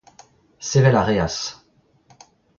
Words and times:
Sevel 0.69 0.97
a 1.01 1.03
reas. 1.11 1.37